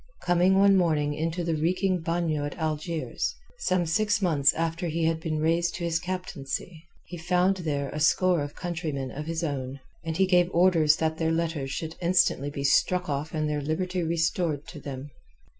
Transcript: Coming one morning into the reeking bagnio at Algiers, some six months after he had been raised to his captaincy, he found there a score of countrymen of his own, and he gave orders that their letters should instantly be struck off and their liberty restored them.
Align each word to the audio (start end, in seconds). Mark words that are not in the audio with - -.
Coming 0.23 0.57
one 0.57 0.77
morning 0.77 1.13
into 1.13 1.43
the 1.43 1.53
reeking 1.53 1.99
bagnio 2.01 2.43
at 2.45 2.57
Algiers, 2.57 3.35
some 3.59 3.85
six 3.85 4.19
months 4.19 4.51
after 4.53 4.87
he 4.87 5.03
had 5.05 5.19
been 5.19 5.37
raised 5.37 5.75
to 5.75 5.83
his 5.83 5.99
captaincy, 5.99 6.85
he 7.05 7.17
found 7.17 7.57
there 7.57 7.89
a 7.89 7.99
score 7.99 8.41
of 8.41 8.55
countrymen 8.55 9.11
of 9.11 9.27
his 9.27 9.43
own, 9.43 9.79
and 10.03 10.17
he 10.17 10.25
gave 10.25 10.49
orders 10.53 10.95
that 10.95 11.19
their 11.19 11.31
letters 11.31 11.69
should 11.69 11.97
instantly 12.01 12.49
be 12.49 12.63
struck 12.63 13.09
off 13.09 13.35
and 13.35 13.47
their 13.47 13.61
liberty 13.61 14.01
restored 14.01 14.65
them. 14.69 15.11